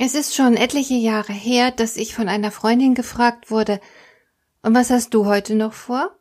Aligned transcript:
Es 0.00 0.14
ist 0.14 0.36
schon 0.36 0.56
etliche 0.56 0.94
Jahre 0.94 1.32
her, 1.32 1.72
dass 1.72 1.96
ich 1.96 2.14
von 2.14 2.28
einer 2.28 2.52
Freundin 2.52 2.94
gefragt 2.94 3.50
wurde, 3.50 3.80
und 4.62 4.72
was 4.72 4.90
hast 4.90 5.12
du 5.12 5.26
heute 5.26 5.56
noch 5.56 5.72
vor? 5.72 6.16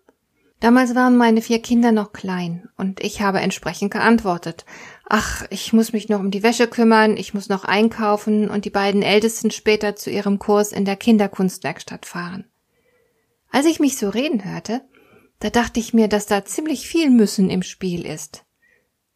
Damals 0.59 0.95
waren 0.95 1.15
meine 1.15 1.43
vier 1.43 1.61
Kinder 1.61 1.91
noch 1.91 2.11
klein, 2.11 2.67
und 2.75 2.99
ich 3.01 3.21
habe 3.21 3.39
entsprechend 3.39 3.91
geantwortet. 3.91 4.65
Ach, 5.07 5.45
ich 5.51 5.73
muss 5.73 5.93
mich 5.93 6.09
noch 6.09 6.19
um 6.19 6.31
die 6.31 6.41
Wäsche 6.41 6.67
kümmern, 6.67 7.17
ich 7.17 7.35
muss 7.35 7.49
noch 7.49 7.65
einkaufen 7.65 8.49
und 8.49 8.65
die 8.65 8.71
beiden 8.71 9.03
Ältesten 9.03 9.51
später 9.51 9.95
zu 9.95 10.09
ihrem 10.09 10.39
Kurs 10.39 10.71
in 10.71 10.83
der 10.83 10.95
Kinderkunstwerkstatt 10.95 12.07
fahren. 12.07 12.45
Als 13.51 13.67
ich 13.67 13.79
mich 13.79 13.99
so 13.99 14.09
reden 14.09 14.43
hörte, 14.43 14.81
da 15.39 15.51
dachte 15.51 15.79
ich 15.79 15.93
mir, 15.93 16.07
dass 16.07 16.25
da 16.25 16.43
ziemlich 16.43 16.87
viel 16.87 17.11
Müssen 17.11 17.51
im 17.51 17.61
Spiel 17.61 18.07
ist. 18.07 18.43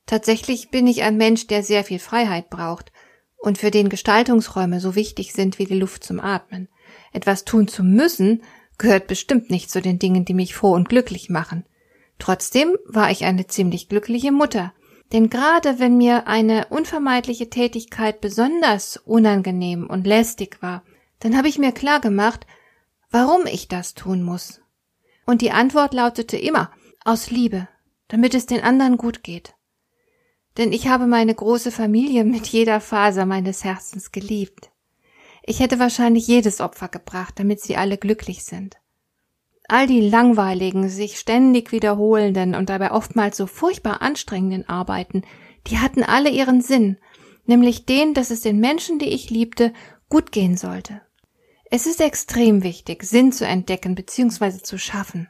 Tatsächlich 0.05 0.69
bin 0.69 0.85
ich 0.85 1.01
ein 1.01 1.17
Mensch, 1.17 1.47
der 1.47 1.63
sehr 1.63 1.83
viel 1.83 1.99
Freiheit 1.99 2.51
braucht, 2.51 2.91
und 3.41 3.57
für 3.57 3.71
den 3.71 3.89
Gestaltungsräume 3.89 4.79
so 4.79 4.95
wichtig 4.95 5.33
sind 5.33 5.59
wie 5.59 5.65
die 5.65 5.79
Luft 5.79 6.03
zum 6.03 6.19
Atmen. 6.19 6.69
Etwas 7.11 7.43
tun 7.43 7.67
zu 7.67 7.83
müssen 7.83 8.43
gehört 8.77 9.07
bestimmt 9.07 9.49
nicht 9.49 9.69
zu 9.69 9.81
den 9.81 9.99
Dingen, 9.99 10.25
die 10.25 10.33
mich 10.33 10.55
froh 10.55 10.73
und 10.73 10.89
glücklich 10.89 11.29
machen. 11.29 11.65
Trotzdem 12.19 12.77
war 12.85 13.11
ich 13.11 13.25
eine 13.25 13.47
ziemlich 13.47 13.89
glückliche 13.89 14.31
Mutter, 14.31 14.73
denn 15.11 15.29
gerade 15.29 15.79
wenn 15.79 15.97
mir 15.97 16.27
eine 16.27 16.67
unvermeidliche 16.69 17.49
Tätigkeit 17.49 18.21
besonders 18.21 18.97
unangenehm 18.97 19.87
und 19.87 20.07
lästig 20.07 20.61
war, 20.61 20.83
dann 21.19 21.35
habe 21.35 21.47
ich 21.47 21.57
mir 21.57 21.71
klar 21.71 21.99
gemacht, 21.99 22.45
warum 23.09 23.45
ich 23.45 23.67
das 23.67 23.95
tun 23.95 24.23
muss. 24.23 24.61
Und 25.25 25.41
die 25.41 25.51
Antwort 25.51 25.93
lautete 25.93 26.37
immer 26.37 26.71
aus 27.03 27.31
Liebe, 27.31 27.67
damit 28.07 28.35
es 28.35 28.45
den 28.45 28.61
anderen 28.61 28.97
gut 28.97 29.23
geht 29.23 29.55
denn 30.61 30.73
ich 30.73 30.87
habe 30.87 31.07
meine 31.07 31.33
große 31.33 31.71
Familie 31.71 32.23
mit 32.23 32.45
jeder 32.45 32.79
Faser 32.79 33.25
meines 33.25 33.63
Herzens 33.63 34.11
geliebt. 34.11 34.69
Ich 35.41 35.59
hätte 35.59 35.79
wahrscheinlich 35.79 36.27
jedes 36.27 36.61
Opfer 36.61 36.87
gebracht, 36.87 37.33
damit 37.37 37.61
sie 37.61 37.77
alle 37.77 37.97
glücklich 37.97 38.43
sind. 38.43 38.77
All 39.67 39.87
die 39.87 40.01
langweiligen, 40.01 40.87
sich 40.87 41.17
ständig 41.17 41.71
wiederholenden 41.71 42.53
und 42.53 42.69
dabei 42.69 42.91
oftmals 42.91 43.37
so 43.37 43.47
furchtbar 43.47 44.03
anstrengenden 44.03 44.69
Arbeiten, 44.69 45.23
die 45.65 45.79
hatten 45.79 46.03
alle 46.03 46.29
ihren 46.29 46.61
Sinn, 46.61 46.97
nämlich 47.47 47.87
den, 47.87 48.13
dass 48.13 48.29
es 48.29 48.41
den 48.41 48.59
Menschen, 48.59 48.99
die 48.99 49.09
ich 49.09 49.31
liebte, 49.31 49.73
gut 50.09 50.31
gehen 50.31 50.57
sollte. 50.57 51.01
Es 51.71 51.87
ist 51.87 52.01
extrem 52.01 52.61
wichtig, 52.61 53.01
Sinn 53.01 53.31
zu 53.31 53.47
entdecken 53.47 53.95
bzw. 53.95 54.61
zu 54.61 54.77
schaffen. 54.77 55.27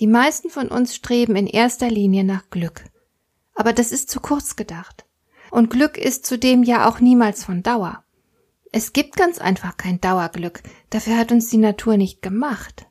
Die 0.00 0.08
meisten 0.08 0.50
von 0.50 0.66
uns 0.66 0.96
streben 0.96 1.36
in 1.36 1.46
erster 1.46 1.88
Linie 1.88 2.24
nach 2.24 2.50
Glück. 2.50 2.82
Aber 3.56 3.72
das 3.72 3.90
ist 3.90 4.10
zu 4.10 4.20
kurz 4.20 4.54
gedacht. 4.54 5.06
Und 5.50 5.70
Glück 5.70 5.98
ist 5.98 6.26
zudem 6.26 6.62
ja 6.62 6.88
auch 6.88 7.00
niemals 7.00 7.44
von 7.44 7.62
Dauer. 7.62 8.04
Es 8.72 8.92
gibt 8.92 9.16
ganz 9.16 9.38
einfach 9.38 9.76
kein 9.76 10.00
Dauerglück, 10.00 10.62
dafür 10.90 11.16
hat 11.16 11.32
uns 11.32 11.48
die 11.48 11.56
Natur 11.56 11.96
nicht 11.96 12.20
gemacht. 12.20 12.86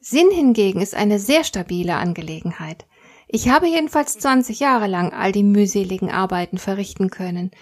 Sinn 0.00 0.30
hingegen 0.30 0.80
ist 0.80 0.94
eine 0.94 1.18
sehr 1.18 1.44
stabile 1.44 1.96
Angelegenheit. 1.96 2.86
Ich 3.28 3.48
habe 3.48 3.68
jedenfalls 3.68 4.18
20 4.18 4.58
Jahre 4.58 4.88
lang 4.88 5.12
all 5.12 5.30
die 5.30 5.44
mühseligen 5.44 6.10
Arbeiten 6.10 6.58
verrichten 6.58 7.10
können, 7.10 7.52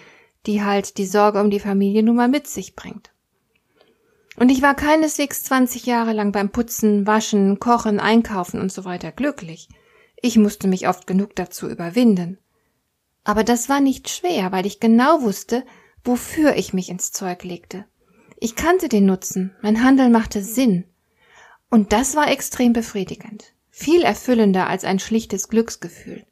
die 0.47 0.63
halt 0.63 0.97
die 0.97 1.05
Sorge 1.05 1.41
um 1.41 1.51
die 1.51 1.59
Familie 1.59 2.01
nun 2.01 2.15
mal 2.15 2.29
mit 2.29 2.47
sich 2.47 2.75
bringt. 2.75 3.11
Und 4.37 4.49
ich 4.49 4.61
war 4.61 4.73
keineswegs 4.73 5.43
20 5.43 5.85
Jahre 5.85 6.13
lang 6.13 6.31
beim 6.31 6.49
Putzen, 6.49 7.05
Waschen, 7.05 7.59
Kochen, 7.59 7.99
Einkaufen 7.99 8.61
und 8.61 8.71
so 8.71 8.85
weiter 8.85 9.11
glücklich. 9.11 9.67
Ich 10.21 10.37
musste 10.37 10.67
mich 10.67 10.87
oft 10.87 11.07
genug 11.07 11.35
dazu 11.35 11.69
überwinden. 11.69 12.37
Aber 13.23 13.43
das 13.43 13.69
war 13.69 13.79
nicht 13.79 14.09
schwer, 14.09 14.51
weil 14.51 14.65
ich 14.65 14.79
genau 14.79 15.21
wusste, 15.21 15.65
wofür 16.03 16.55
ich 16.55 16.73
mich 16.73 16.89
ins 16.89 17.11
Zeug 17.11 17.43
legte. 17.43 17.85
Ich 18.39 18.55
kannte 18.55 18.89
den 18.89 19.05
Nutzen, 19.05 19.55
mein 19.61 19.83
Handeln 19.83 20.11
machte 20.11 20.41
Sinn. 20.41 20.85
Und 21.69 21.93
das 21.93 22.15
war 22.15 22.31
extrem 22.31 22.73
befriedigend, 22.73 23.53
viel 23.69 24.01
erfüllender 24.01 24.67
als 24.67 24.85
ein 24.85 24.99
schlichtes 24.99 25.49
Glücksgefühl. 25.49 26.25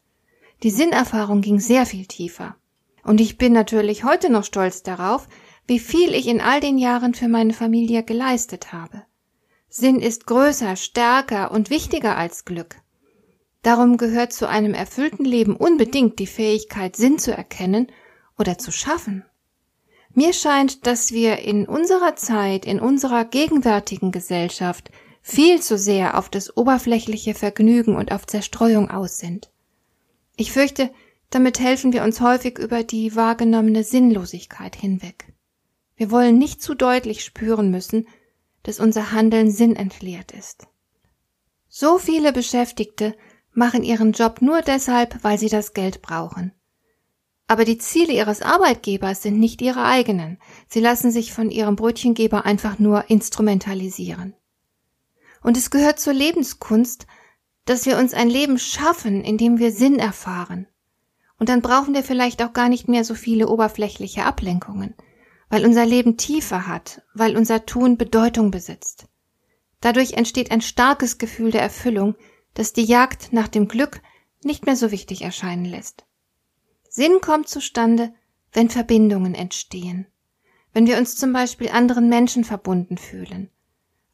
Die 0.63 0.71
Sinnerfahrung 0.71 1.41
ging 1.41 1.59
sehr 1.59 1.85
viel 1.85 2.07
tiefer. 2.07 2.55
Und 3.03 3.21
ich 3.21 3.37
bin 3.37 3.53
natürlich 3.53 4.03
heute 4.03 4.29
noch 4.29 4.43
stolz 4.43 4.83
darauf, 4.83 5.27
wie 5.67 5.79
viel 5.79 6.13
ich 6.13 6.27
in 6.27 6.41
all 6.41 6.59
den 6.59 6.77
Jahren 6.77 7.13
für 7.13 7.27
meine 7.27 7.53
Familie 7.53 8.03
geleistet 8.03 8.73
habe. 8.73 9.03
Sinn 9.69 9.99
ist 9.99 10.25
größer, 10.25 10.75
stärker 10.75 11.51
und 11.51 11.69
wichtiger 11.69 12.17
als 12.17 12.45
Glück. 12.45 12.77
Darum 13.62 13.97
gehört 13.97 14.34
zu 14.34 14.47
einem 14.47 14.73
erfüllten 14.73 15.25
Leben 15.25 15.56
unbedingt 15.56 16.19
die 16.19 16.28
Fähigkeit, 16.28 16.95
Sinn 16.95 17.19
zu 17.19 17.31
erkennen 17.35 17.88
oder 18.38 18.57
zu 18.57 18.72
schaffen. 18.72 19.25
Mir 20.13 20.34
scheint, 20.34 20.88
dass 20.88 21.12
wir 21.12 21.40
in 21.40 21.68
unserer 21.68 22.16
Zeit, 22.16 22.66
in 22.66 22.79
unserer 22.79 23.25
gegenwärtigen 23.25 24.12
Gesellschaft 24.12 24.90
viel 25.22 25.62
zu 25.62 25.78
sehr 25.78 26.18
auf 26.18 26.29
das 26.29 26.56
oberflächliche 26.56 27.34
Vergnügen 27.34 27.95
und 27.95 28.12
auf 28.12 28.25
Zerstreuung 28.25 28.90
aus 28.90 29.19
sind. 29.19 29.51
Ich 30.38 30.51
fürchte, 30.51 30.91
damit 31.29 31.59
helfen 31.59 31.91
wir 31.94 32.03
uns 32.03 32.22
häufig 32.22 32.57
über 32.57 32.84
die 32.84 33.16
wahrgenommene 33.16 33.84
Sinnlosigkeit 33.84 34.75
hinweg. 34.75 35.34
Wir 35.97 36.12
wollen 36.12 36.38
nicht 36.38 36.62
zu 36.62 36.75
deutlich 36.75 37.25
spüren 37.25 37.69
müssen, 37.72 38.07
dass 38.63 38.79
unser 38.79 39.12
Handeln 39.12 39.51
sinnentleert 39.51 40.31
ist. 40.31 40.68
So 41.68 41.97
viele 41.97 42.31
Beschäftigte 42.31 43.16
machen 43.57 43.84
ihren 43.84 44.12
Job 44.12 44.41
nur 44.41 44.62
deshalb, 44.62 45.23
weil 45.23 45.40
sie 45.40 45.50
das 45.50 45.73
Geld 45.73 46.01
brauchen. 46.01 46.53
Aber 47.47 47.66
die 47.66 47.79
Ziele 47.79 48.13
ihres 48.13 48.41
Arbeitgebers 48.41 49.23
sind 49.23 49.40
nicht 49.40 49.62
ihre 49.62 49.84
eigenen. 49.84 50.38
Sie 50.68 50.79
lassen 50.79 51.12
sich 51.12 51.34
von 51.34 51.50
ihrem 51.50 51.75
Brötchengeber 51.75 52.45
einfach 52.45 52.78
nur 52.78 53.09
instrumentalisieren. 53.09 54.35
Und 55.41 55.57
es 55.57 55.72
gehört 55.72 56.00
zur 56.00 56.13
Lebenskunst, 56.13 57.07
dass 57.66 57.85
wir 57.85 57.97
uns 57.97 58.13
ein 58.13 58.29
Leben 58.29 58.59
schaffen, 58.59 59.23
in 59.23 59.38
dem 59.38 59.59
wir 59.59 59.72
Sinn 59.72 59.97
erfahren. 59.97 60.68
Und 61.39 61.50
dann 61.50 61.62
brauchen 61.62 61.94
wir 61.94 62.03
vielleicht 62.03 62.44
auch 62.44 62.53
gar 62.53 62.69
nicht 62.69 62.88
mehr 62.88 63.03
so 63.03 63.16
viele 63.16 63.47
oberflächliche 63.47 64.24
Ablenkungen, 64.24 64.94
weil 65.50 65.66
unser 65.66 65.85
Leben 65.85 66.18
Tiefe 66.18 66.68
hat, 66.68 67.01
weil 67.13 67.35
unser 67.35 67.66
Tun 67.66 67.97
Bedeutung 67.97 68.51
besitzt. 68.51 69.07
Dadurch 69.81 70.13
entsteht 70.13 70.51
ein 70.51 70.62
starkes 70.62 71.18
Gefühl 71.18 71.51
der 71.51 71.62
Erfüllung, 71.62 72.16
das 72.57 72.73
die 72.73 72.85
Jagd 72.85 73.34
nach 73.34 73.47
dem 73.47 73.68
Glück 73.68 74.01
nicht 74.44 74.66
mehr 74.66 74.75
so 74.75 74.90
wichtig 74.90 75.22
erscheinen 75.22 75.63
lässt. 75.66 76.06
Sinn 76.90 77.22
kommt 77.22 77.47
zustande, 77.47 78.16
wenn 78.51 78.72
Verbindungen 78.72 79.35
entstehen, 79.35 80.07
wenn 80.73 80.88
wir 80.88 80.97
uns 80.97 81.16
zum 81.16 81.34
Beispiel 81.34 81.69
anderen 81.69 82.09
Menschen 82.09 82.44
verbunden 82.44 82.97
fühlen. 82.97 83.51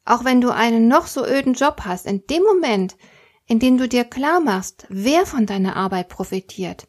Auch 0.04 0.26
wenn 0.26 0.42
du 0.42 0.50
einen 0.50 0.88
noch 0.88 1.06
so 1.06 1.24
öden 1.26 1.54
Job 1.54 1.82
hast, 1.86 2.04
in 2.04 2.26
dem 2.26 2.42
Moment, 2.42 2.98
in 3.46 3.60
dem 3.60 3.78
du 3.78 3.88
dir 3.88 4.04
klar 4.04 4.40
machst, 4.40 4.86
wer 4.90 5.24
von 5.24 5.46
deiner 5.46 5.76
Arbeit 5.76 6.10
profitiert, 6.10 6.86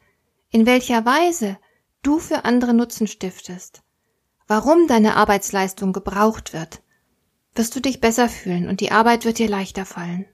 in 0.49 0.65
welcher 0.65 1.05
Weise 1.05 1.57
du 2.01 2.19
für 2.19 2.43
andere 2.43 2.73
Nutzen 2.73 3.07
stiftest, 3.07 3.81
warum 4.45 4.87
deine 4.87 5.15
Arbeitsleistung 5.15 5.93
gebraucht 5.93 6.51
wird, 6.51 6.81
wirst 7.53 7.73
du 7.77 7.79
dich 7.79 8.01
besser 8.01 8.27
fühlen 8.27 8.67
und 8.67 8.81
die 8.81 8.91
Arbeit 8.91 9.23
wird 9.23 9.39
dir 9.39 9.47
leichter 9.47 9.85
fallen. 9.85 10.25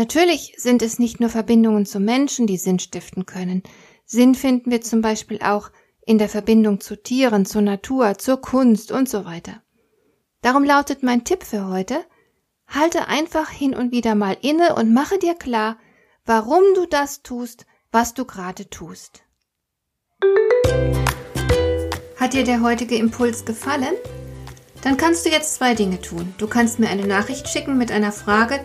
Natürlich 0.00 0.54
sind 0.56 0.80
es 0.80 0.98
nicht 0.98 1.20
nur 1.20 1.28
Verbindungen 1.28 1.84
zu 1.84 2.00
Menschen, 2.00 2.46
die 2.46 2.56
Sinn 2.56 2.78
stiften 2.78 3.26
können. 3.26 3.62
Sinn 4.06 4.34
finden 4.34 4.70
wir 4.70 4.80
zum 4.80 5.02
Beispiel 5.02 5.40
auch 5.42 5.70
in 6.06 6.16
der 6.16 6.30
Verbindung 6.30 6.80
zu 6.80 6.96
Tieren, 6.96 7.44
zur 7.44 7.60
Natur, 7.60 8.16
zur 8.16 8.40
Kunst 8.40 8.92
und 8.92 9.10
so 9.10 9.26
weiter. 9.26 9.62
Darum 10.40 10.64
lautet 10.64 11.02
mein 11.02 11.24
Tipp 11.24 11.44
für 11.44 11.68
heute, 11.68 12.02
halte 12.66 13.08
einfach 13.08 13.50
hin 13.50 13.74
und 13.74 13.92
wieder 13.92 14.14
mal 14.14 14.38
inne 14.40 14.74
und 14.74 14.94
mache 14.94 15.18
dir 15.18 15.34
klar, 15.34 15.76
warum 16.24 16.62
du 16.74 16.86
das 16.86 17.20
tust, 17.20 17.66
was 17.92 18.14
du 18.14 18.24
gerade 18.24 18.70
tust. 18.70 19.22
Hat 22.16 22.32
dir 22.32 22.44
der 22.44 22.62
heutige 22.62 22.96
Impuls 22.96 23.44
gefallen? 23.44 23.96
Dann 24.82 24.96
kannst 24.96 25.26
du 25.26 25.28
jetzt 25.28 25.56
zwei 25.56 25.74
Dinge 25.74 26.00
tun. 26.00 26.34
Du 26.38 26.46
kannst 26.46 26.78
mir 26.78 26.88
eine 26.88 27.06
Nachricht 27.06 27.50
schicken 27.50 27.76
mit 27.76 27.92
einer 27.92 28.12
Frage, 28.12 28.64